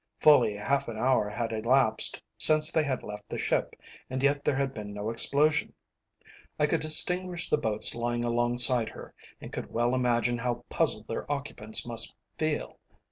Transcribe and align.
Fully 0.19 0.55
half 0.57 0.87
an 0.87 0.97
hour 0.97 1.29
had 1.29 1.53
elapsed 1.53 2.23
since 2.35 2.71
they 2.71 2.81
had 2.81 3.03
left 3.03 3.29
the 3.29 3.37
ship, 3.37 3.75
and 4.09 4.23
yet 4.23 4.43
there 4.43 4.55
had 4.55 4.73
been 4.73 4.95
no 4.95 5.11
explosion. 5.11 5.73
I 6.59 6.65
could 6.65 6.81
distinguish 6.81 7.51
the 7.51 7.59
boats 7.59 7.93
lying 7.93 8.25
alongside 8.25 8.89
her, 8.89 9.13
and 9.39 9.53
could 9.53 9.69
well 9.71 9.93
imagine 9.93 10.39
how 10.39 10.65
puzzled 10.69 11.07
their 11.07 11.31
occupants 11.31 11.85
must 11.85 12.15
feel. 12.39 12.79